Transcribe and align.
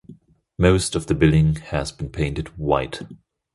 Most 0.57 0.95
of 0.95 1.05
the 1.05 1.13
building 1.13 1.57
has 1.57 1.91
been 1.91 2.09
painted 2.09 2.47
white. 2.57 3.01